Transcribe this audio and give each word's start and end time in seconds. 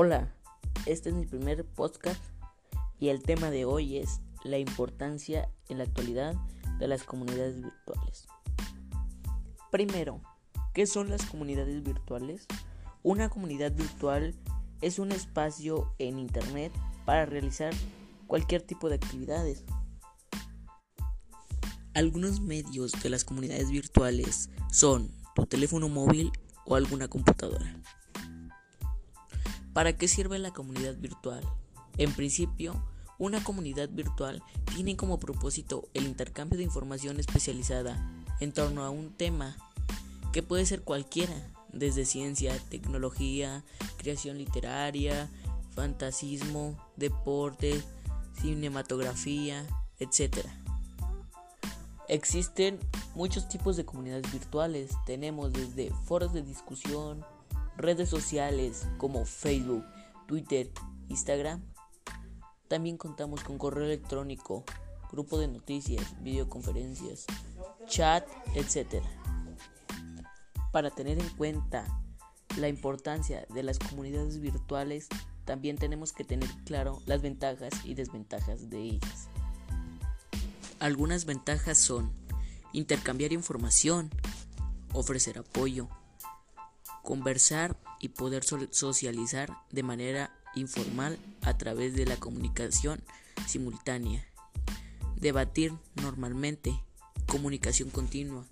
Hola, 0.00 0.32
este 0.86 1.08
es 1.08 1.14
mi 1.16 1.26
primer 1.26 1.64
podcast 1.64 2.22
y 3.00 3.08
el 3.08 3.20
tema 3.20 3.50
de 3.50 3.64
hoy 3.64 3.96
es 3.96 4.20
la 4.44 4.56
importancia 4.56 5.50
en 5.68 5.78
la 5.78 5.84
actualidad 5.86 6.36
de 6.78 6.86
las 6.86 7.02
comunidades 7.02 7.60
virtuales. 7.60 8.28
Primero, 9.72 10.20
¿qué 10.72 10.86
son 10.86 11.10
las 11.10 11.26
comunidades 11.26 11.82
virtuales? 11.82 12.46
Una 13.02 13.28
comunidad 13.28 13.72
virtual 13.72 14.36
es 14.82 15.00
un 15.00 15.10
espacio 15.10 15.92
en 15.98 16.20
Internet 16.20 16.72
para 17.04 17.26
realizar 17.26 17.74
cualquier 18.28 18.62
tipo 18.62 18.88
de 18.88 18.94
actividades. 18.94 19.64
Algunos 21.94 22.40
medios 22.40 22.92
de 23.02 23.10
las 23.10 23.24
comunidades 23.24 23.68
virtuales 23.68 24.48
son 24.70 25.10
tu 25.34 25.44
teléfono 25.46 25.88
móvil 25.88 26.30
o 26.66 26.76
alguna 26.76 27.08
computadora. 27.08 27.82
¿Para 29.78 29.96
qué 29.96 30.08
sirve 30.08 30.40
la 30.40 30.50
comunidad 30.50 30.96
virtual? 30.96 31.40
En 31.98 32.12
principio, 32.12 32.84
una 33.16 33.44
comunidad 33.44 33.88
virtual 33.88 34.42
tiene 34.74 34.96
como 34.96 35.20
propósito 35.20 35.88
el 35.94 36.04
intercambio 36.04 36.58
de 36.58 36.64
información 36.64 37.20
especializada 37.20 37.96
en 38.40 38.50
torno 38.50 38.82
a 38.82 38.90
un 38.90 39.12
tema 39.12 39.56
que 40.32 40.42
puede 40.42 40.66
ser 40.66 40.82
cualquiera, 40.82 41.32
desde 41.72 42.06
ciencia, 42.06 42.58
tecnología, 42.70 43.64
creación 43.98 44.38
literaria, 44.38 45.30
fantasismo, 45.76 46.76
deporte, 46.96 47.80
cinematografía, 48.42 49.64
etc. 50.00 50.38
Existen 52.08 52.80
muchos 53.14 53.48
tipos 53.48 53.76
de 53.76 53.84
comunidades 53.84 54.32
virtuales. 54.32 54.90
Tenemos 55.06 55.52
desde 55.52 55.92
foros 56.04 56.32
de 56.32 56.42
discusión, 56.42 57.24
redes 57.78 58.10
sociales 58.10 58.86
como 58.98 59.24
Facebook, 59.24 59.84
Twitter, 60.26 60.70
Instagram. 61.08 61.62
También 62.66 62.98
contamos 62.98 63.42
con 63.42 63.56
correo 63.56 63.86
electrónico, 63.86 64.64
grupo 65.10 65.38
de 65.38 65.48
noticias, 65.48 66.22
videoconferencias, 66.22 67.24
chat, 67.86 68.26
etc. 68.54 69.02
Para 70.70 70.90
tener 70.90 71.18
en 71.18 71.28
cuenta 71.30 71.86
la 72.58 72.68
importancia 72.68 73.46
de 73.48 73.62
las 73.62 73.78
comunidades 73.78 74.40
virtuales, 74.40 75.08
también 75.44 75.78
tenemos 75.78 76.12
que 76.12 76.24
tener 76.24 76.50
claro 76.64 77.00
las 77.06 77.22
ventajas 77.22 77.72
y 77.84 77.94
desventajas 77.94 78.68
de 78.68 78.82
ellas. 78.82 79.28
Algunas 80.78 81.24
ventajas 81.24 81.78
son 81.78 82.12
intercambiar 82.72 83.32
información, 83.32 84.10
ofrecer 84.92 85.38
apoyo, 85.38 85.88
conversar 87.08 87.74
y 88.00 88.10
poder 88.10 88.44
socializar 88.44 89.56
de 89.70 89.82
manera 89.82 90.30
informal 90.54 91.18
a 91.40 91.56
través 91.56 91.94
de 91.94 92.04
la 92.04 92.18
comunicación 92.18 93.02
simultánea, 93.46 94.26
debatir 95.16 95.72
normalmente, 96.02 96.78
comunicación 97.26 97.88
continua, 97.88 98.44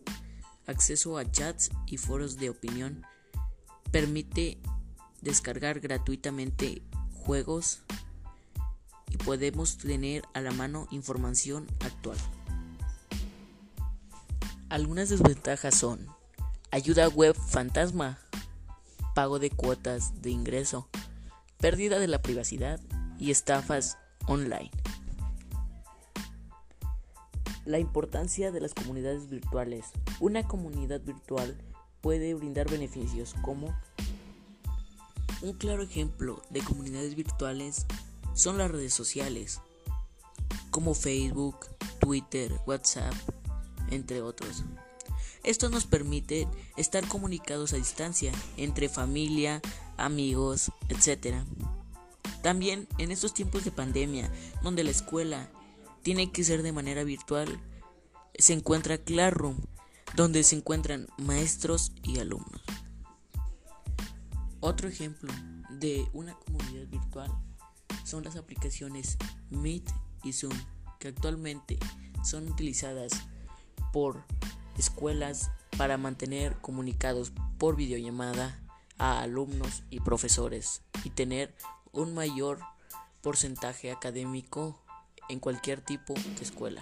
acceso 0.66 1.18
a 1.18 1.30
chats 1.30 1.68
y 1.86 1.98
foros 1.98 2.38
de 2.38 2.48
opinión, 2.48 3.04
permite 3.90 4.58
descargar 5.20 5.80
gratuitamente 5.80 6.80
juegos 7.12 7.80
y 9.10 9.18
podemos 9.18 9.76
tener 9.76 10.22
a 10.32 10.40
la 10.40 10.52
mano 10.52 10.88
información 10.90 11.66
actual. 11.80 12.16
Algunas 14.70 15.10
desventajas 15.10 15.74
son 15.74 16.06
ayuda 16.70 17.08
web 17.08 17.36
fantasma, 17.36 18.18
pago 19.16 19.38
de 19.38 19.48
cuotas 19.48 20.20
de 20.20 20.28
ingreso, 20.28 20.90
pérdida 21.56 21.98
de 21.98 22.06
la 22.06 22.20
privacidad 22.20 22.78
y 23.18 23.30
estafas 23.30 23.96
online. 24.26 24.70
La 27.64 27.78
importancia 27.78 28.52
de 28.52 28.60
las 28.60 28.74
comunidades 28.74 29.30
virtuales. 29.30 29.86
Una 30.20 30.46
comunidad 30.46 31.00
virtual 31.00 31.56
puede 32.02 32.34
brindar 32.34 32.70
beneficios 32.70 33.34
como 33.40 33.74
un 35.40 35.54
claro 35.54 35.82
ejemplo 35.82 36.42
de 36.50 36.60
comunidades 36.60 37.14
virtuales 37.14 37.86
son 38.34 38.58
las 38.58 38.70
redes 38.70 38.92
sociales, 38.92 39.62
como 40.70 40.92
Facebook, 40.92 41.56
Twitter, 42.00 42.52
WhatsApp, 42.66 43.14
entre 43.88 44.20
otros. 44.20 44.62
Esto 45.46 45.68
nos 45.68 45.86
permite 45.86 46.48
estar 46.76 47.06
comunicados 47.06 47.72
a 47.72 47.76
distancia 47.76 48.32
entre 48.56 48.88
familia, 48.88 49.62
amigos, 49.96 50.72
etc. 50.88 51.36
También 52.42 52.88
en 52.98 53.12
estos 53.12 53.32
tiempos 53.32 53.64
de 53.64 53.70
pandemia, 53.70 54.28
donde 54.62 54.82
la 54.82 54.90
escuela 54.90 55.48
tiene 56.02 56.32
que 56.32 56.42
ser 56.42 56.64
de 56.64 56.72
manera 56.72 57.04
virtual, 57.04 57.60
se 58.36 58.54
encuentra 58.54 58.98
Classroom, 58.98 59.56
donde 60.16 60.42
se 60.42 60.56
encuentran 60.56 61.06
maestros 61.16 61.92
y 62.02 62.18
alumnos. 62.18 62.62
Otro 64.58 64.88
ejemplo 64.88 65.32
de 65.70 66.08
una 66.12 66.34
comunidad 66.34 66.88
virtual 66.88 67.30
son 68.04 68.24
las 68.24 68.34
aplicaciones 68.34 69.16
Meet 69.50 69.88
y 70.24 70.32
Zoom, 70.32 70.54
que 70.98 71.06
actualmente 71.06 71.78
son 72.24 72.48
utilizadas 72.48 73.12
por 73.92 74.24
escuelas 74.78 75.50
para 75.76 75.98
mantener 75.98 76.56
comunicados 76.60 77.32
por 77.58 77.76
videollamada 77.76 78.60
a 78.98 79.20
alumnos 79.20 79.82
y 79.90 80.00
profesores 80.00 80.82
y 81.04 81.10
tener 81.10 81.54
un 81.92 82.14
mayor 82.14 82.60
porcentaje 83.22 83.90
académico 83.90 84.80
en 85.28 85.40
cualquier 85.40 85.80
tipo 85.80 86.14
de 86.14 86.42
escuela. 86.42 86.80